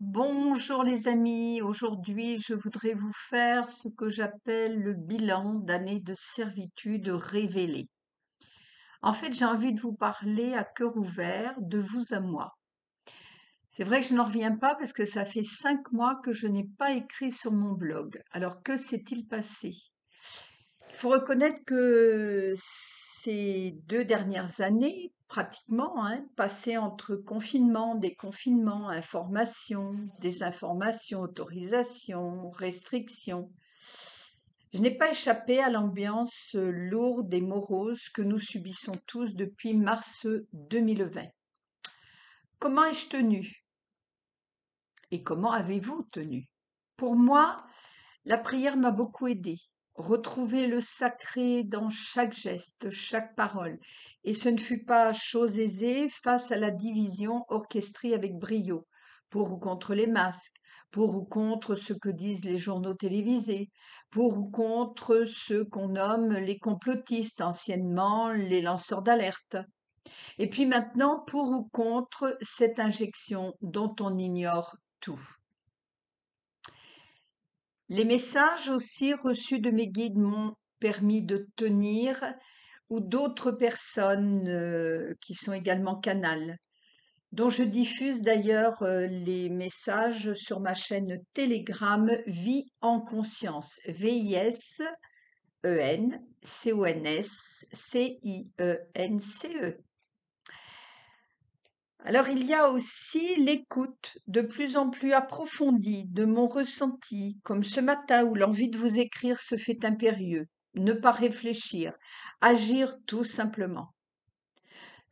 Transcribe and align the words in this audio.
Bonjour 0.00 0.82
les 0.82 1.06
amis, 1.06 1.62
aujourd'hui 1.62 2.36
je 2.40 2.52
voudrais 2.52 2.94
vous 2.94 3.12
faire 3.12 3.68
ce 3.68 3.88
que 3.88 4.08
j'appelle 4.08 4.80
le 4.80 4.92
bilan 4.92 5.54
d'années 5.54 6.00
de 6.00 6.16
servitude 6.18 7.08
révélée. 7.10 7.86
En 9.02 9.12
fait, 9.12 9.32
j'ai 9.32 9.44
envie 9.44 9.72
de 9.72 9.78
vous 9.78 9.94
parler 9.94 10.52
à 10.54 10.64
cœur 10.64 10.96
ouvert 10.96 11.54
de 11.60 11.78
vous 11.78 12.12
à 12.12 12.18
moi. 12.18 12.50
C'est 13.70 13.84
vrai 13.84 14.00
que 14.00 14.08
je 14.08 14.14
n'en 14.14 14.24
reviens 14.24 14.56
pas 14.56 14.74
parce 14.74 14.92
que 14.92 15.06
ça 15.06 15.24
fait 15.24 15.44
cinq 15.44 15.92
mois 15.92 16.20
que 16.24 16.32
je 16.32 16.48
n'ai 16.48 16.66
pas 16.76 16.90
écrit 16.90 17.30
sur 17.30 17.52
mon 17.52 17.72
blog. 17.72 18.20
Alors 18.32 18.64
que 18.64 18.76
s'est-il 18.76 19.28
passé? 19.28 19.76
Il 20.90 20.96
faut 20.96 21.10
reconnaître 21.10 21.60
que 21.64 22.52
ces 23.24 23.78
deux 23.86 24.04
dernières 24.04 24.60
années, 24.60 25.12
pratiquement, 25.28 26.04
hein, 26.04 26.26
passées 26.36 26.76
entre 26.76 27.16
confinement, 27.16 27.94
déconfinement, 27.94 28.90
information, 28.90 29.94
désinformation, 30.20 31.22
autorisation, 31.22 32.50
restriction, 32.50 33.50
je 34.74 34.80
n'ai 34.80 34.90
pas 34.90 35.10
échappé 35.10 35.60
à 35.60 35.70
l'ambiance 35.70 36.54
lourde 36.54 37.32
et 37.32 37.40
morose 37.40 38.08
que 38.12 38.22
nous 38.22 38.40
subissons 38.40 38.96
tous 39.06 39.34
depuis 39.34 39.72
mars 39.72 40.26
2020. 40.52 41.22
Comment 42.58 42.84
ai-je 42.84 43.08
tenu? 43.08 43.64
Et 45.12 45.22
comment 45.22 45.52
avez-vous 45.52 46.02
tenu? 46.10 46.50
Pour 46.96 47.14
moi, 47.14 47.64
la 48.24 48.36
prière 48.36 48.76
m'a 48.76 48.90
beaucoup 48.90 49.28
aidé 49.28 49.56
retrouver 49.94 50.66
le 50.66 50.80
sacré 50.80 51.62
dans 51.64 51.88
chaque 51.88 52.32
geste, 52.32 52.90
chaque 52.90 53.34
parole. 53.36 53.78
Et 54.24 54.34
ce 54.34 54.48
ne 54.48 54.58
fut 54.58 54.84
pas 54.84 55.12
chose 55.12 55.58
aisée 55.58 56.08
face 56.08 56.50
à 56.50 56.56
la 56.56 56.70
division 56.70 57.44
orchestrée 57.48 58.14
avec 58.14 58.38
brio, 58.38 58.86
pour 59.30 59.52
ou 59.52 59.58
contre 59.58 59.94
les 59.94 60.06
masques, 60.06 60.56
pour 60.90 61.16
ou 61.16 61.24
contre 61.24 61.74
ce 61.74 61.92
que 61.92 62.08
disent 62.08 62.44
les 62.44 62.58
journaux 62.58 62.94
télévisés, 62.94 63.70
pour 64.10 64.38
ou 64.38 64.50
contre 64.50 65.24
ceux 65.24 65.64
qu'on 65.64 65.88
nomme 65.88 66.34
les 66.34 66.58
complotistes, 66.58 67.40
anciennement 67.40 68.30
les 68.30 68.62
lanceurs 68.62 69.02
d'alerte. 69.02 69.56
Et 70.38 70.48
puis 70.48 70.66
maintenant, 70.66 71.24
pour 71.26 71.50
ou 71.50 71.68
contre 71.72 72.36
cette 72.42 72.78
injection 72.78 73.54
dont 73.60 73.94
on 74.00 74.16
ignore 74.18 74.76
tout. 75.00 75.20
Les 77.88 78.04
messages 78.04 78.70
aussi 78.70 79.12
reçus 79.12 79.60
de 79.60 79.70
mes 79.70 79.88
guides 79.88 80.16
m'ont 80.16 80.54
permis 80.80 81.22
de 81.22 81.48
tenir 81.56 82.34
ou 82.88 83.00
d'autres 83.00 83.50
personnes 83.50 84.48
euh, 84.48 85.12
qui 85.20 85.34
sont 85.34 85.52
également 85.52 85.96
canal, 85.96 86.56
dont 87.32 87.50
je 87.50 87.62
diffuse 87.62 88.20
d'ailleurs 88.20 88.82
euh, 88.82 89.06
les 89.06 89.50
messages 89.50 90.32
sur 90.34 90.60
ma 90.60 90.74
chaîne 90.74 91.18
Telegram 91.34 92.10
Vie 92.26 92.66
en 92.80 93.00
conscience, 93.00 93.78
V-I-S-E-N, 93.86 94.82
C-O-N-S, 96.42 97.66
C-I-E-N-C-E. 97.72 99.78
Alors 102.06 102.28
il 102.28 102.44
y 102.44 102.52
a 102.52 102.68
aussi 102.68 103.34
l'écoute 103.36 104.18
de 104.26 104.42
plus 104.42 104.76
en 104.76 104.90
plus 104.90 105.14
approfondie 105.14 106.04
de 106.08 106.26
mon 106.26 106.46
ressenti, 106.46 107.38
comme 107.42 107.64
ce 107.64 107.80
matin 107.80 108.24
où 108.24 108.34
l'envie 108.34 108.68
de 108.68 108.76
vous 108.76 108.98
écrire 108.98 109.40
se 109.40 109.56
fait 109.56 109.86
impérieux, 109.86 110.44
ne 110.74 110.92
pas 110.92 111.12
réfléchir, 111.12 111.94
agir 112.42 112.94
tout 113.06 113.24
simplement. 113.24 113.94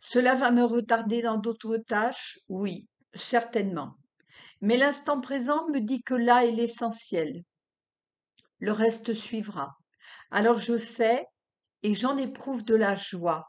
Cela 0.01 0.35
va 0.35 0.51
me 0.51 0.65
retarder 0.65 1.23
dans 1.23 1.39
d'autres 1.39 1.79
tâches? 1.79 2.39
Oui, 2.51 2.87
certainement. 3.15 3.95
Mais 4.61 4.77
l'instant 4.77 5.19
présent 5.19 5.67
me 5.71 5.81
dit 5.81 6.03
que 6.03 6.15
là 6.15 6.45
est 6.45 6.53
l'essentiel. 6.53 7.43
Le 8.59 8.73
reste 8.73 9.15
suivra. 9.15 9.77
Alors 10.31 10.59
je 10.59 10.77
fais 10.77 11.25
et 11.83 11.95
j'en 11.95 12.19
éprouve 12.19 12.67
de 12.67 12.75
la 12.75 12.95
joie. 12.95 13.47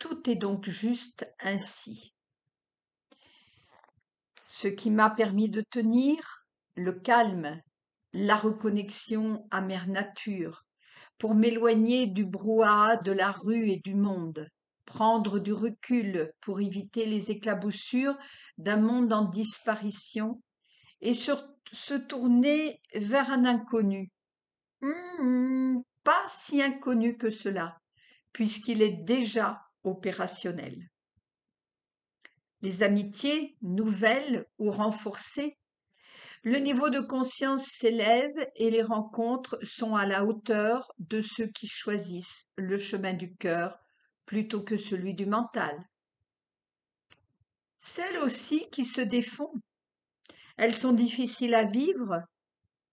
Tout 0.00 0.28
est 0.28 0.34
donc 0.34 0.68
juste 0.68 1.32
ainsi 1.38 2.15
ce 4.60 4.68
qui 4.68 4.90
m'a 4.90 5.10
permis 5.10 5.50
de 5.50 5.60
tenir, 5.60 6.46
le 6.76 6.92
calme, 6.94 7.60
la 8.14 8.36
reconnexion 8.36 9.46
à 9.50 9.60
mère 9.60 9.86
nature, 9.86 10.64
pour 11.18 11.34
m'éloigner 11.34 12.06
du 12.06 12.24
brouhaha 12.24 12.96
de 12.96 13.12
la 13.12 13.32
rue 13.32 13.68
et 13.68 13.80
du 13.84 13.94
monde, 13.94 14.48
prendre 14.86 15.40
du 15.40 15.52
recul 15.52 16.32
pour 16.40 16.60
éviter 16.60 17.04
les 17.04 17.30
éclaboussures 17.30 18.16
d'un 18.56 18.78
monde 18.78 19.12
en 19.12 19.26
disparition, 19.26 20.40
et 21.02 21.12
se 21.12 21.94
tourner 22.08 22.80
vers 22.94 23.30
un 23.30 23.44
inconnu. 23.44 24.10
Hum, 24.80 25.82
pas 26.02 26.26
si 26.30 26.62
inconnu 26.62 27.18
que 27.18 27.28
cela, 27.28 27.78
puisqu'il 28.32 28.80
est 28.80 29.04
déjà 29.04 29.60
opérationnel 29.84 30.88
les 32.62 32.82
amitiés 32.82 33.56
nouvelles 33.62 34.46
ou 34.58 34.70
renforcées. 34.70 35.58
Le 36.42 36.58
niveau 36.58 36.90
de 36.90 37.00
conscience 37.00 37.66
s'élève 37.66 38.36
et 38.54 38.70
les 38.70 38.82
rencontres 38.82 39.58
sont 39.62 39.96
à 39.96 40.06
la 40.06 40.24
hauteur 40.24 40.92
de 40.98 41.20
ceux 41.20 41.48
qui 41.48 41.66
choisissent 41.66 42.48
le 42.56 42.78
chemin 42.78 43.14
du 43.14 43.34
cœur 43.36 43.78
plutôt 44.26 44.62
que 44.62 44.76
celui 44.76 45.14
du 45.14 45.26
mental. 45.26 45.76
Celles 47.78 48.18
aussi 48.18 48.68
qui 48.70 48.84
se 48.84 49.00
défont. 49.00 49.52
Elles 50.56 50.74
sont 50.74 50.92
difficiles 50.92 51.54
à 51.54 51.64
vivre, 51.64 52.22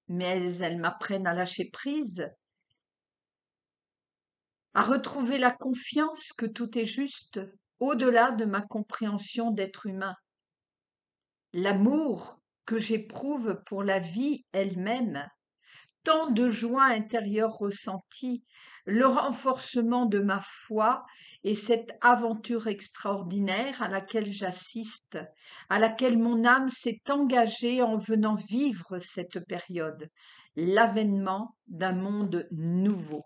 mais 0.07 0.53
elles 0.59 0.79
m'apprennent 0.79 1.27
à 1.27 1.33
lâcher 1.33 1.69
prise, 1.71 2.27
à 4.73 4.83
retrouver 4.83 5.37
la 5.37 5.51
confiance 5.51 6.33
que 6.33 6.45
tout 6.45 6.77
est 6.77 6.85
juste, 6.85 7.39
au-delà 7.83 8.31
de 8.31 8.45
ma 8.45 8.61
compréhension 8.61 9.51
d'être 9.51 9.87
humain. 9.87 10.15
L'amour 11.51 12.39
que 12.65 12.77
j'éprouve 12.79 13.61
pour 13.65 13.83
la 13.83 13.99
vie 13.99 14.45
elle-même, 14.53 15.27
tant 16.05 16.31
de 16.31 16.47
joie 16.47 16.85
intérieure 16.85 17.51
ressentie, 17.51 18.45
le 18.85 19.05
renforcement 19.05 20.05
de 20.05 20.19
ma 20.19 20.39
foi 20.41 21.05
et 21.43 21.55
cette 21.55 21.91
aventure 21.99 22.67
extraordinaire 22.67 23.81
à 23.81 23.89
laquelle 23.89 24.31
j'assiste, 24.31 25.19
à 25.67 25.77
laquelle 25.77 26.17
mon 26.17 26.45
âme 26.45 26.69
s'est 26.69 27.01
engagée 27.09 27.81
en 27.81 27.97
venant 27.97 28.35
vivre 28.35 28.97
cette 28.99 29.45
période, 29.45 30.09
l'avènement 30.55 31.53
d'un 31.67 31.95
monde 31.95 32.47
nouveau. 32.51 33.25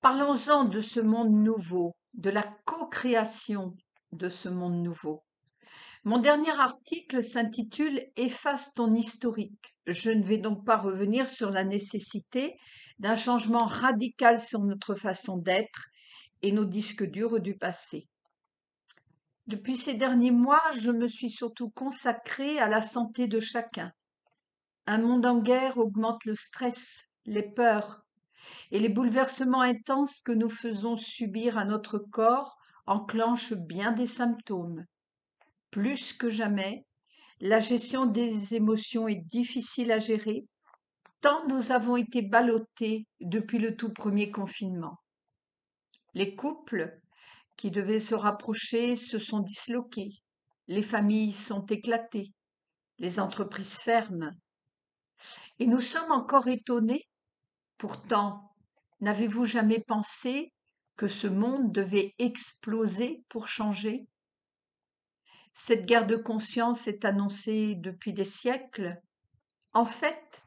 Parlons-en 0.00 0.64
de 0.64 0.80
ce 0.80 1.00
monde 1.00 1.32
nouveau, 1.32 1.96
de 2.14 2.30
la 2.30 2.44
co-création 2.64 3.74
de 4.12 4.28
ce 4.28 4.48
monde 4.48 4.80
nouveau. 4.80 5.24
Mon 6.04 6.18
dernier 6.18 6.52
article 6.52 7.24
s'intitule 7.24 8.06
Efface 8.14 8.72
ton 8.74 8.94
historique. 8.94 9.74
Je 9.88 10.12
ne 10.12 10.22
vais 10.22 10.38
donc 10.38 10.64
pas 10.64 10.76
revenir 10.76 11.28
sur 11.28 11.50
la 11.50 11.64
nécessité 11.64 12.54
d'un 13.00 13.16
changement 13.16 13.64
radical 13.64 14.38
sur 14.38 14.60
notre 14.60 14.94
façon 14.94 15.36
d'être 15.36 15.86
et 16.42 16.52
nos 16.52 16.64
disques 16.64 17.04
durs 17.04 17.40
du 17.40 17.56
passé. 17.56 18.06
Depuis 19.48 19.76
ces 19.76 19.94
derniers 19.94 20.30
mois, 20.30 20.62
je 20.78 20.92
me 20.92 21.08
suis 21.08 21.30
surtout 21.30 21.70
consacrée 21.70 22.60
à 22.60 22.68
la 22.68 22.82
santé 22.82 23.26
de 23.26 23.40
chacun. 23.40 23.90
Un 24.86 24.98
monde 24.98 25.26
en 25.26 25.40
guerre 25.40 25.76
augmente 25.76 26.24
le 26.24 26.36
stress, 26.36 27.08
les 27.26 27.42
peurs, 27.42 28.04
et 28.70 28.78
les 28.78 28.88
bouleversements 28.88 29.62
intenses 29.62 30.20
que 30.20 30.32
nous 30.32 30.50
faisons 30.50 30.96
subir 30.96 31.58
à 31.58 31.64
notre 31.64 31.98
corps 31.98 32.56
enclenchent 32.86 33.54
bien 33.54 33.92
des 33.92 34.06
symptômes. 34.06 34.84
Plus 35.70 36.12
que 36.12 36.28
jamais, 36.28 36.84
la 37.40 37.60
gestion 37.60 38.06
des 38.06 38.54
émotions 38.54 39.08
est 39.08 39.22
difficile 39.30 39.92
à 39.92 39.98
gérer, 39.98 40.46
tant 41.20 41.46
nous 41.48 41.72
avons 41.72 41.96
été 41.96 42.22
ballottés 42.22 43.06
depuis 43.20 43.58
le 43.58 43.76
tout 43.76 43.92
premier 43.92 44.30
confinement. 44.30 44.98
Les 46.14 46.34
couples 46.34 46.98
qui 47.56 47.70
devaient 47.70 48.00
se 48.00 48.14
rapprocher 48.14 48.96
se 48.96 49.18
sont 49.18 49.40
disloqués, 49.40 50.10
les 50.66 50.82
familles 50.82 51.32
sont 51.32 51.64
éclatées, 51.66 52.32
les 52.98 53.20
entreprises 53.20 53.74
ferment. 53.74 54.32
Et 55.58 55.66
nous 55.66 55.80
sommes 55.80 56.12
encore 56.12 56.48
étonnés, 56.48 57.08
pourtant 57.76 58.47
N'avez-vous 59.00 59.44
jamais 59.44 59.80
pensé 59.80 60.52
que 60.96 61.06
ce 61.06 61.28
monde 61.28 61.72
devait 61.72 62.14
exploser 62.18 63.24
pour 63.28 63.46
changer? 63.46 64.06
Cette 65.52 65.86
guerre 65.86 66.06
de 66.06 66.16
conscience 66.16 66.88
est 66.88 67.04
annoncée 67.04 67.74
depuis 67.76 68.12
des 68.12 68.24
siècles. 68.24 69.00
En 69.72 69.84
fait, 69.84 70.42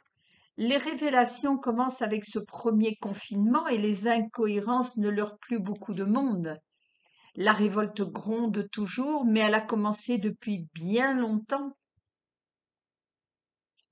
les 0.57 0.77
révélations 0.77 1.57
commencent 1.57 2.01
avec 2.01 2.25
ce 2.25 2.39
premier 2.39 2.98
confinement 2.98 3.68
et 3.68 3.77
les 3.77 4.07
incohérences 4.07 4.98
ne 4.98 5.09
leurrent 5.09 5.38
plus 5.38 5.59
beaucoup 5.59 5.94
de 5.94 6.03
monde. 6.03 6.59
La 7.36 7.53
révolte 7.53 8.01
gronde 8.01 8.69
toujours, 8.71 9.25
mais 9.25 9.39
elle 9.39 9.56
a 9.56 9.62
commencé 9.62 10.18
depuis 10.18 10.68
bien 10.74 11.18
longtemps. 11.18 11.77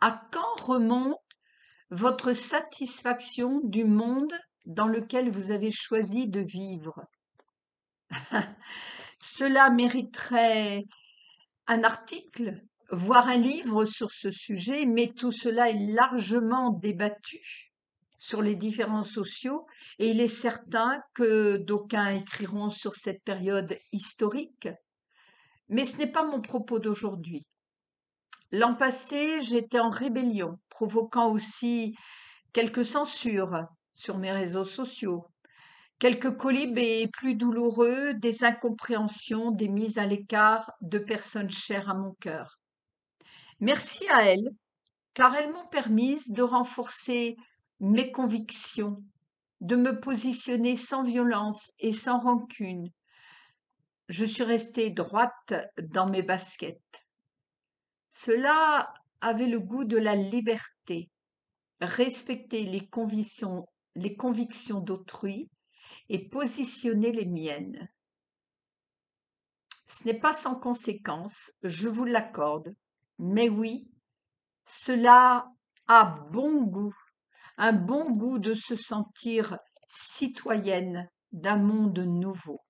À 0.02 0.22
quand 0.32 0.62
remonte 0.62 1.18
votre 1.90 2.34
satisfaction 2.34 3.62
du 3.64 3.86
monde 3.86 4.34
dans 4.66 4.88
lequel 4.88 5.30
vous 5.30 5.52
avez 5.52 5.72
choisi 5.72 6.28
de 6.28 6.42
vivre 6.42 7.04
Cela 9.22 9.70
mériterait 9.70 10.84
un 11.68 11.84
article, 11.84 12.62
voire 12.92 13.28
un 13.28 13.38
livre 13.38 13.86
sur 13.86 14.12
ce 14.12 14.32
sujet, 14.32 14.86
mais 14.86 15.08
tout 15.08 15.32
cela 15.32 15.70
est 15.70 15.94
largement 15.94 16.72
débattu 16.72 17.70
sur 18.18 18.42
les 18.42 18.56
différents 18.56 19.04
sociaux 19.04 19.66
et 19.98 20.10
il 20.10 20.20
est 20.20 20.28
certain 20.28 21.02
que 21.14 21.58
d'aucuns 21.58 22.16
écriront 22.16 22.70
sur 22.70 22.96
cette 22.96 23.24
période 23.24 23.78
historique. 23.92 24.68
Mais 25.70 25.86
ce 25.86 25.98
n'est 25.98 26.12
pas 26.12 26.26
mon 26.26 26.42
propos 26.42 26.80
d'aujourd'hui. 26.80 27.46
L'an 28.52 28.76
passé, 28.76 29.42
j'étais 29.42 29.80
en 29.80 29.90
rébellion, 29.90 30.58
provoquant 30.70 31.32
aussi 31.32 31.96
quelques 32.52 32.86
censures 32.86 33.68
sur 34.00 34.18
mes 34.18 34.32
réseaux 34.32 34.64
sociaux, 34.64 35.28
quelques 36.00 36.38
colibés 36.38 37.10
plus 37.12 37.36
douloureux, 37.36 38.14
des 38.14 38.46
incompréhensions, 38.46 39.52
des 39.52 39.68
mises 39.68 39.98
à 39.98 40.06
l'écart 40.06 40.72
de 40.80 41.00
personnes 41.00 41.50
chères 41.50 41.90
à 41.90 41.96
mon 41.96 42.14
cœur. 42.22 42.62
Merci 43.60 44.08
à 44.10 44.24
elles, 44.24 44.52
car 45.14 45.36
elles 45.36 45.52
m'ont 45.52 45.68
permis 45.68 46.18
de 46.30 46.42
renforcer 46.42 47.36
mes 47.82 48.10
convictions, 48.10 49.04
de 49.60 49.76
me 49.76 50.00
positionner 50.00 50.78
sans 50.78 51.04
violence 51.04 51.74
et 51.80 51.92
sans 51.92 52.20
rancune. 52.20 52.88
Je 54.08 54.24
suis 54.24 54.44
restée 54.44 54.92
droite 54.92 55.54
dans 55.78 56.10
mes 56.10 56.24
baskets. 56.24 57.06
Cela 58.12 58.94
avait 59.20 59.48
le 59.48 59.60
goût 59.60 59.84
de 59.84 59.98
la 59.98 60.16
liberté, 60.16 61.10
respecter 61.82 62.64
les 62.64 62.88
convictions, 62.88 63.68
les 63.96 64.16
convictions 64.16 64.80
d'autrui 64.80 65.50
et 66.10 66.30
positionner 66.30 67.12
les 67.12 67.26
miennes. 67.26 67.90
Ce 69.86 70.06
n'est 70.06 70.20
pas 70.20 70.34
sans 70.34 70.56
conséquence, 70.56 71.52
je 71.64 71.88
vous 71.88 72.06
l'accorde, 72.06 72.76
mais 73.18 73.50
oui, 73.50 73.90
cela 74.66 75.52
a 75.88 76.06
bon 76.32 76.64
goût, 76.64 76.96
un 77.58 77.74
bon 77.74 78.12
goût 78.12 78.38
de 78.38 78.54
se 78.54 78.76
sentir 78.76 79.58
citoyenne 79.88 81.10
d'un 81.32 81.58
monde 81.58 82.00
nouveau. 82.00 82.62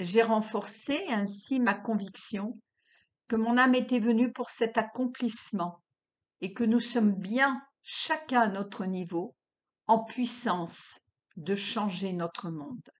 J'ai 0.00 0.22
renforcé 0.22 1.06
ainsi 1.08 1.60
ma 1.60 1.74
conviction 1.74 2.58
que 3.28 3.36
mon 3.36 3.56
âme 3.56 3.76
était 3.76 4.00
venue 4.00 4.32
pour 4.32 4.50
cet 4.50 4.76
accomplissement 4.76 5.80
et 6.40 6.52
que 6.52 6.64
nous 6.64 6.80
sommes 6.80 7.14
bien, 7.14 7.62
chacun 7.84 8.40
à 8.40 8.48
notre 8.48 8.86
niveau, 8.86 9.36
en 9.86 10.02
puissance 10.02 10.98
de 11.36 11.54
changer 11.54 12.12
notre 12.12 12.50
monde. 12.50 12.90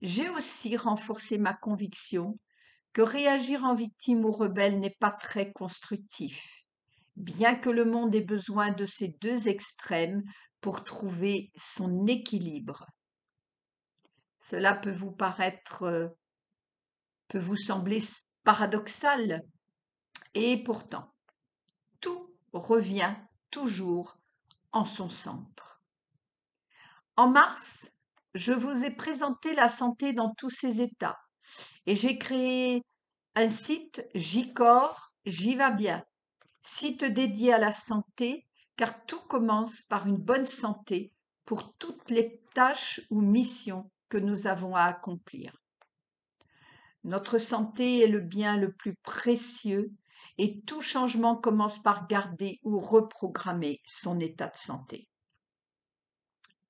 J'ai 0.00 0.28
aussi 0.30 0.76
renforcé 0.76 1.38
ma 1.38 1.54
conviction 1.54 2.38
que 2.92 3.02
réagir 3.02 3.64
en 3.64 3.74
victime 3.74 4.24
ou 4.24 4.30
rebelle 4.30 4.78
n'est 4.78 4.96
pas 5.00 5.10
très 5.10 5.52
constructif, 5.52 6.64
bien 7.16 7.56
que 7.56 7.70
le 7.70 7.84
monde 7.84 8.14
ait 8.14 8.20
besoin 8.20 8.70
de 8.70 8.86
ces 8.86 9.08
deux 9.20 9.48
extrêmes 9.48 10.22
pour 10.60 10.84
trouver 10.84 11.50
son 11.56 12.06
équilibre. 12.06 12.86
Cela 14.38 14.74
peut 14.74 14.92
vous 14.92 15.12
paraître, 15.12 15.82
euh, 15.82 16.08
peut 17.28 17.38
vous 17.38 17.56
sembler 17.56 18.00
paradoxal, 18.44 19.42
et 20.34 20.62
pourtant, 20.62 21.12
tout 22.00 22.36
revient 22.52 23.16
toujours 23.54 24.18
en 24.72 24.84
son 24.84 25.08
centre. 25.08 25.80
En 27.16 27.28
mars, 27.28 27.92
je 28.34 28.52
vous 28.52 28.82
ai 28.82 28.90
présenté 28.90 29.54
la 29.54 29.68
santé 29.68 30.12
dans 30.12 30.34
tous 30.34 30.50
ses 30.50 30.80
états 30.80 31.20
et 31.86 31.94
j'ai 31.94 32.18
créé 32.18 32.82
un 33.36 33.48
site 33.48 34.04
J-Corps, 34.16 35.12
J'y 35.24 35.54
va 35.54 35.70
bien, 35.70 36.04
site 36.62 37.04
dédié 37.04 37.54
à 37.54 37.58
la 37.58 37.70
santé 37.70 38.44
car 38.76 39.06
tout 39.06 39.20
commence 39.20 39.82
par 39.82 40.08
une 40.08 40.18
bonne 40.18 40.46
santé 40.46 41.12
pour 41.44 41.76
toutes 41.76 42.10
les 42.10 42.42
tâches 42.54 43.02
ou 43.08 43.20
missions 43.20 43.88
que 44.08 44.18
nous 44.18 44.48
avons 44.48 44.74
à 44.74 44.82
accomplir. 44.82 45.62
Notre 47.04 47.38
santé 47.38 48.00
est 48.00 48.08
le 48.08 48.20
bien 48.20 48.56
le 48.56 48.72
plus 48.72 48.96
précieux 48.96 49.92
et 50.38 50.60
tout 50.62 50.80
changement 50.80 51.36
commence 51.36 51.80
par 51.82 52.06
garder 52.06 52.58
ou 52.62 52.78
reprogrammer 52.78 53.80
son 53.86 54.18
état 54.20 54.48
de 54.48 54.56
santé. 54.56 55.08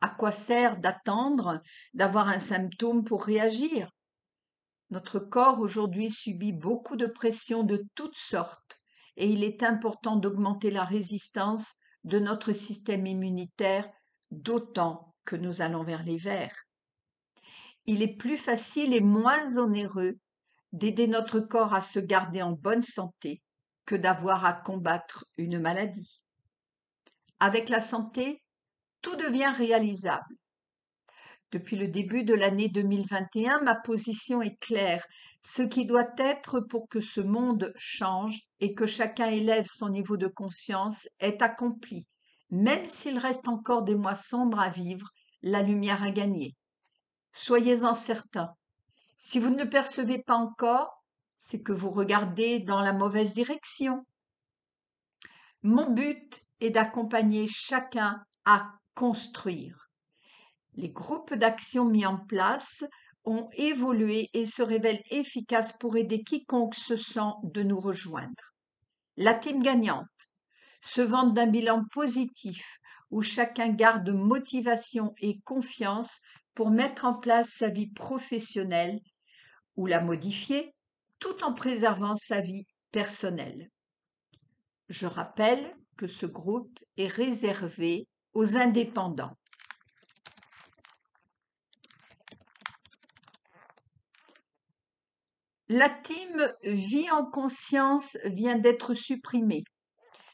À 0.00 0.08
quoi 0.08 0.32
sert 0.32 0.78
d'attendre 0.78 1.62
d'avoir 1.94 2.28
un 2.28 2.38
symptôme 2.38 3.04
pour 3.04 3.24
réagir? 3.24 3.90
Notre 4.90 5.18
corps 5.18 5.60
aujourd'hui 5.60 6.10
subit 6.10 6.52
beaucoup 6.52 6.96
de 6.96 7.06
pressions 7.06 7.62
de 7.62 7.84
toutes 7.94 8.16
sortes 8.16 8.78
et 9.16 9.28
il 9.30 9.44
est 9.44 9.62
important 9.62 10.16
d'augmenter 10.16 10.70
la 10.70 10.84
résistance 10.84 11.72
de 12.04 12.18
notre 12.18 12.52
système 12.52 13.06
immunitaire, 13.06 13.88
d'autant 14.30 15.14
que 15.24 15.36
nous 15.36 15.62
allons 15.62 15.84
vers 15.84 16.02
l'hiver 16.02 16.52
il 17.86 18.02
est 18.02 18.16
plus 18.16 18.36
facile 18.36 18.94
et 18.94 19.00
moins 19.00 19.56
onéreux 19.56 20.18
d'aider 20.72 21.06
notre 21.06 21.40
corps 21.40 21.74
à 21.74 21.80
se 21.80 21.98
garder 21.98 22.42
en 22.42 22.52
bonne 22.52 22.82
santé 22.82 23.42
que 23.86 23.94
d'avoir 23.94 24.44
à 24.44 24.52
combattre 24.52 25.26
une 25.36 25.58
maladie. 25.58 26.22
Avec 27.40 27.68
la 27.68 27.80
santé, 27.80 28.42
tout 29.02 29.16
devient 29.16 29.52
réalisable. 29.54 30.36
Depuis 31.52 31.76
le 31.76 31.86
début 31.86 32.24
de 32.24 32.34
l'année 32.34 32.68
2021, 32.68 33.60
ma 33.62 33.76
position 33.76 34.42
est 34.42 34.58
claire. 34.58 35.06
Ce 35.40 35.62
qui 35.62 35.86
doit 35.86 36.08
être 36.18 36.58
pour 36.58 36.88
que 36.88 37.00
ce 37.00 37.20
monde 37.20 37.72
change 37.76 38.40
et 38.58 38.74
que 38.74 38.86
chacun 38.86 39.28
élève 39.28 39.68
son 39.72 39.88
niveau 39.88 40.16
de 40.16 40.26
conscience 40.26 41.06
est 41.20 41.42
accompli. 41.42 42.08
Même 42.50 42.84
s'il 42.86 43.18
reste 43.18 43.46
encore 43.46 43.84
des 43.84 43.94
mois 43.94 44.16
sombres 44.16 44.58
à 44.58 44.68
vivre, 44.68 45.10
la 45.42 45.62
lumière 45.62 46.02
a 46.02 46.10
gagné. 46.10 46.56
Soyez-en 47.32 47.94
certains. 47.94 48.50
Si 49.16 49.38
vous 49.38 49.50
ne 49.50 49.62
le 49.62 49.68
percevez 49.68 50.22
pas 50.22 50.34
encore, 50.34 51.03
c'est 51.44 51.60
que 51.60 51.72
vous 51.72 51.90
regardez 51.90 52.58
dans 52.58 52.80
la 52.80 52.94
mauvaise 52.94 53.34
direction. 53.34 54.06
Mon 55.62 55.90
but 55.90 56.42
est 56.60 56.70
d'accompagner 56.70 57.46
chacun 57.46 58.24
à 58.46 58.72
construire. 58.94 59.90
Les 60.74 60.88
groupes 60.88 61.34
d'action 61.34 61.84
mis 61.84 62.06
en 62.06 62.18
place 62.18 62.82
ont 63.24 63.48
évolué 63.52 64.30
et 64.32 64.46
se 64.46 64.62
révèlent 64.62 65.02
efficaces 65.10 65.74
pour 65.78 65.96
aider 65.96 66.22
quiconque 66.22 66.74
se 66.74 66.96
sent 66.96 67.32
de 67.42 67.62
nous 67.62 67.78
rejoindre. 67.78 68.54
La 69.16 69.34
team 69.34 69.62
gagnante 69.62 70.06
se 70.80 71.02
vante 71.02 71.34
d'un 71.34 71.46
bilan 71.46 71.84
positif 71.92 72.78
où 73.10 73.20
chacun 73.20 73.68
garde 73.68 74.08
motivation 74.10 75.12
et 75.18 75.40
confiance 75.40 76.18
pour 76.54 76.70
mettre 76.70 77.04
en 77.04 77.14
place 77.14 77.50
sa 77.50 77.68
vie 77.68 77.90
professionnelle 77.90 78.98
ou 79.76 79.86
la 79.86 80.00
modifier 80.00 80.73
tout 81.24 81.42
en 81.42 81.54
préservant 81.54 82.16
sa 82.16 82.42
vie 82.42 82.66
personnelle. 82.92 83.70
Je 84.90 85.06
rappelle 85.06 85.74
que 85.96 86.06
ce 86.06 86.26
groupe 86.26 86.78
est 86.98 87.06
réservé 87.06 88.06
aux 88.34 88.58
indépendants. 88.58 89.34
La 95.68 95.88
team 95.88 96.52
Vie 96.62 97.10
en 97.10 97.24
conscience 97.24 98.18
vient 98.26 98.58
d'être 98.58 98.92
supprimée. 98.92 99.64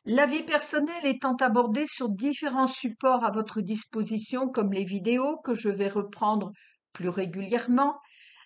La 0.06 0.26
vie 0.26 0.42
personnelle 0.42 1.06
étant 1.06 1.36
abordée 1.36 1.86
sur 1.86 2.08
différents 2.08 2.66
supports 2.66 3.24
à 3.24 3.30
votre 3.30 3.60
disposition, 3.60 4.48
comme 4.48 4.72
les 4.72 4.84
vidéos 4.84 5.36
que 5.44 5.54
je 5.54 5.68
vais 5.68 5.88
reprendre 5.88 6.50
plus 6.92 7.10
régulièrement, 7.10 7.96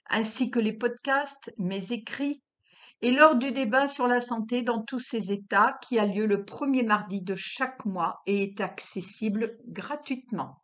ainsi 0.07 0.51
que 0.51 0.59
les 0.59 0.73
podcasts, 0.73 1.53
mes 1.59 1.93
écrits, 1.93 2.43
et 3.03 3.11
lors 3.11 3.37
du 3.37 3.53
débat 3.53 3.89
sur 3.89 4.07
la 4.07 4.21
santé 4.21 4.63
dans 4.63 4.83
tous 4.83 4.99
ces 4.99 5.33
états 5.33 5.79
qui 5.83 5.99
a 5.99 6.07
lieu 6.07 6.27
le 6.27 6.45
premier 6.45 6.83
mardi 6.83 7.21
de 7.21 7.35
chaque 7.35 7.85
mois 7.85 8.23
et 8.27 8.45
est 8.45 8.61
accessible 8.61 9.59
gratuitement. 9.67 10.63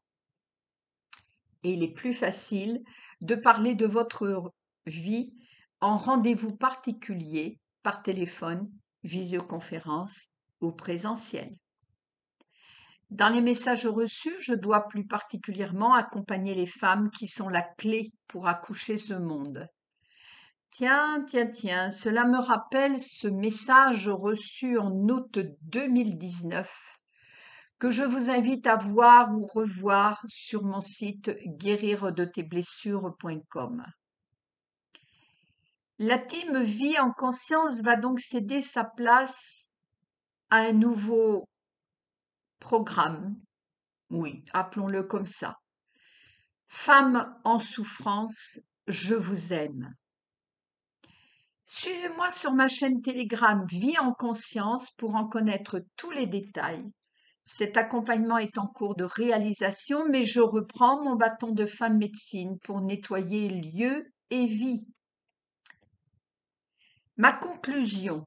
Et 1.63 1.75
il 1.75 1.83
est 1.83 1.93
plus 1.93 2.15
facile 2.15 2.83
de 3.21 3.35
parler 3.35 3.75
de 3.75 3.87
votre 3.87 4.53
vie 4.87 5.35
en 5.81 5.97
rendez-vous 5.99 6.57
particulier 6.57 7.59
par 7.83 8.03
téléphone, 8.03 8.71
visioconférence 9.03 10.31
présentiel. 10.71 11.57
Dans 13.11 13.29
les 13.29 13.41
messages 13.41 13.87
reçus, 13.87 14.37
je 14.39 14.55
dois 14.55 14.87
plus 14.87 15.05
particulièrement 15.05 15.95
accompagner 15.95 16.55
les 16.55 16.67
femmes 16.67 17.11
qui 17.11 17.27
sont 17.27 17.49
la 17.49 17.63
clé 17.63 18.13
pour 18.29 18.47
accoucher 18.47 18.99
ce 18.99 19.15
monde. 19.15 19.67
Tiens, 20.71 21.25
tiens, 21.27 21.49
tiens, 21.49 21.91
cela 21.91 22.25
me 22.25 22.39
rappelle 22.39 23.01
ce 23.01 23.27
message 23.27 24.09
reçu 24.09 24.79
en 24.79 24.93
août 24.93 25.41
2019 25.63 27.01
que 27.81 27.91
je 27.91 28.05
vous 28.05 28.31
invite 28.31 28.69
à 28.69 28.77
voir 28.77 29.37
ou 29.37 29.45
revoir 29.45 30.25
sur 30.29 30.63
mon 30.63 30.81
site 30.81 31.37
guérir-de-tes-blessures.com. 31.47 33.85
La 35.99 36.19
team 36.19 36.63
Vie 36.63 37.01
en 37.01 37.11
conscience 37.11 37.83
va 37.83 37.97
donc 37.97 38.21
céder 38.21 38.61
sa 38.61 38.85
place 38.85 39.73
à 40.51 40.59
un 40.59 40.73
nouveau 40.73 41.49
programme, 42.61 43.37
oui, 44.11 44.45
appelons-le 44.53 45.03
comme 45.03 45.27
ça. 45.27 45.59
Femmes 46.69 47.37
en 47.45 47.59
souffrance, 47.59 48.61
je 48.87 49.15
vous 49.15 49.53
aime. 49.53 49.93
Suivez-moi 51.67 52.31
sur 52.31 52.53
ma 52.53 52.69
chaîne 52.69 53.01
Telegram 53.01 53.65
Vie 53.69 53.99
en 53.99 54.13
conscience 54.13 54.91
pour 54.97 55.15
en 55.15 55.27
connaître 55.27 55.85
tous 55.97 56.11
les 56.11 56.27
détails. 56.27 56.85
Cet 57.45 57.77
accompagnement 57.77 58.39
est 58.39 58.59
en 58.59 58.67
cours 58.67 58.95
de 58.95 59.05
réalisation, 59.05 60.05
mais 60.09 60.25
je 60.25 60.41
reprends 60.41 61.03
mon 61.03 61.17
bâton 61.17 61.51
de 61.51 61.67
femme 61.67 61.99
médecine 61.99 62.59
pour 62.61 62.81
nettoyer 62.81 63.49
lieu 63.49 64.13
et 64.31 64.47
vie. 64.47 64.87
Ma 67.17 67.33
conclusion, 67.33 68.25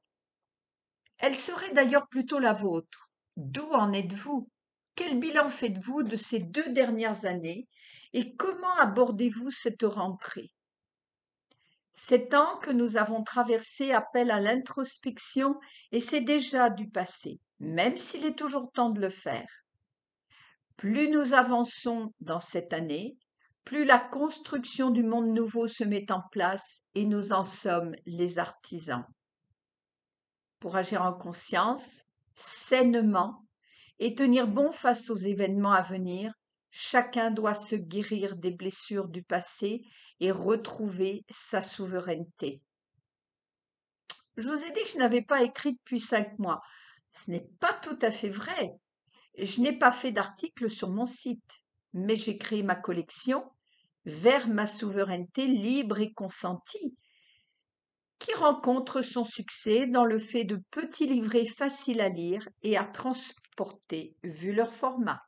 elle 1.18 1.36
serait 1.36 1.72
d'ailleurs 1.72 2.08
plutôt 2.08 2.38
la 2.38 2.52
vôtre. 2.52 3.10
D'où 3.36 3.66
en 3.72 3.92
êtes-vous? 3.92 4.48
Quel 4.94 5.18
bilan 5.18 5.48
faites-vous 5.48 6.04
de 6.04 6.16
ces 6.16 6.38
deux 6.38 6.68
dernières 6.70 7.24
années 7.24 7.66
et 8.12 8.36
comment 8.36 8.74
abordez-vous 8.76 9.50
cette 9.50 9.82
rentrée? 9.82 10.52
Ces 11.92 12.26
temps 12.28 12.58
que 12.58 12.70
nous 12.70 12.96
avons 12.96 13.22
traversés 13.22 13.92
appellent 13.92 14.30
à 14.30 14.40
l'introspection 14.40 15.58
et 15.92 16.00
c'est 16.00 16.20
déjà 16.20 16.70
du 16.70 16.88
passé, 16.88 17.40
même 17.60 17.96
s'il 17.96 18.24
est 18.24 18.38
toujours 18.38 18.70
temps 18.72 18.90
de 18.90 19.00
le 19.00 19.10
faire. 19.10 19.48
Plus 20.76 21.08
nous 21.08 21.34
avançons 21.34 22.12
dans 22.20 22.40
cette 22.40 22.72
année, 22.72 23.16
plus 23.64 23.84
la 23.84 23.98
construction 23.98 24.90
du 24.90 25.02
monde 25.02 25.28
nouveau 25.28 25.68
se 25.68 25.84
met 25.84 26.10
en 26.10 26.20
place 26.30 26.84
et 26.94 27.04
nous 27.04 27.32
en 27.32 27.44
sommes 27.44 27.94
les 28.06 28.38
artisans. 28.38 29.06
Pour 30.58 30.76
agir 30.76 31.02
en 31.02 31.14
conscience, 31.14 32.04
sainement 32.34 33.44
et 33.98 34.14
tenir 34.14 34.48
bon 34.48 34.72
face 34.72 35.10
aux 35.10 35.16
événements 35.16 35.72
à 35.72 35.82
venir, 35.82 36.32
chacun 36.70 37.30
doit 37.30 37.54
se 37.54 37.76
guérir 37.76 38.36
des 38.36 38.50
blessures 38.50 39.08
du 39.08 39.22
passé 39.22 39.82
et 40.20 40.32
retrouver 40.32 41.24
sa 41.30 41.62
souveraineté. 41.62 42.60
Je 44.36 44.48
vous 44.48 44.58
ai 44.58 44.72
dit 44.72 44.82
que 44.82 44.90
je 44.90 44.98
n'avais 44.98 45.22
pas 45.22 45.42
écrit 45.42 45.74
depuis 45.74 46.00
cinq 46.00 46.38
mois. 46.38 46.60
Ce 47.12 47.30
n'est 47.30 47.46
pas 47.60 47.72
tout 47.72 47.98
à 48.02 48.10
fait 48.10 48.28
vrai. 48.28 48.72
Je 49.38 49.60
n'ai 49.60 49.76
pas 49.76 49.92
fait 49.92 50.10
d'article 50.10 50.68
sur 50.68 50.90
mon 50.90 51.06
site, 51.06 51.62
mais 51.92 52.16
j'ai 52.16 52.36
créé 52.36 52.62
ma 52.62 52.74
collection 52.74 53.44
vers 54.04 54.48
ma 54.48 54.66
souveraineté 54.66 55.46
libre 55.46 55.98
et 55.98 56.12
consentie, 56.12 56.96
qui 58.18 58.32
rencontre 58.34 59.02
son 59.02 59.24
succès 59.24 59.86
dans 59.86 60.04
le 60.04 60.18
fait 60.18 60.44
de 60.44 60.62
petits 60.70 61.06
livrets 61.06 61.46
faciles 61.46 62.00
à 62.00 62.08
lire 62.08 62.48
et 62.62 62.76
à 62.76 62.84
transporter 62.84 64.16
vu 64.22 64.52
leur 64.52 64.74
format. 64.74 65.20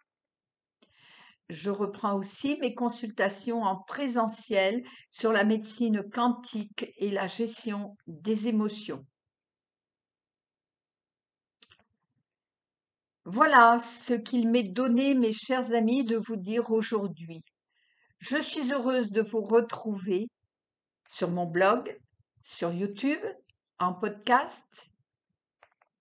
Je 1.48 1.70
reprends 1.70 2.18
aussi 2.18 2.56
mes 2.60 2.74
consultations 2.74 3.62
en 3.62 3.80
présentiel 3.84 4.82
sur 5.10 5.32
la 5.32 5.44
médecine 5.44 6.02
quantique 6.10 6.92
et 6.96 7.10
la 7.10 7.28
gestion 7.28 7.96
des 8.08 8.48
émotions. 8.48 9.04
Voilà 13.24 13.80
ce 13.80 14.14
qu'il 14.14 14.48
m'est 14.48 14.62
donné, 14.62 15.14
mes 15.14 15.32
chers 15.32 15.72
amis, 15.72 16.04
de 16.04 16.16
vous 16.16 16.36
dire 16.36 16.70
aujourd'hui. 16.70 17.40
Je 18.18 18.40
suis 18.40 18.72
heureuse 18.72 19.10
de 19.10 19.20
vous 19.20 19.42
retrouver 19.42 20.28
sur 21.10 21.30
mon 21.30 21.46
blog, 21.46 21.96
sur 22.46 22.72
YouTube, 22.72 23.18
en 23.80 23.92
podcast 23.92 24.92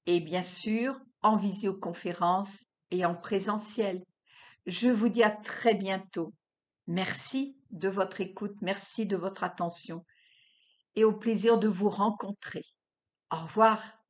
et 0.06 0.20
bien 0.20 0.44
sûr 0.44 1.00
en 1.24 1.38
visioconférence 1.38 2.66
et 2.92 3.04
en 3.04 3.16
présentiel. 3.16 4.04
Je 4.68 4.90
vous 4.90 5.10
dis 5.10 5.24
à 5.24 5.32
très 5.32 5.74
bientôt. 5.74 6.36
Merci 6.86 7.58
de 7.72 7.90
votre 7.90 8.22
écoute, 8.22 8.62
merci 8.62 9.08
de 9.08 9.18
votre 9.18 9.44
attention 9.44 10.06
et 10.96 11.04
au 11.04 11.14
plaisir 11.14 11.58
de 11.58 11.68
vous 11.68 11.90
rencontrer. 11.90 12.64
Au 13.32 13.38
revoir. 13.38 14.05